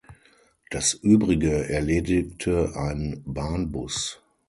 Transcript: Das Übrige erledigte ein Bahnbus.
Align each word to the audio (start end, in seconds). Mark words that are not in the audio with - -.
Das 0.71 0.95
Übrige 0.95 1.69
erledigte 1.69 2.73
ein 2.75 3.21
Bahnbus. 3.23 4.19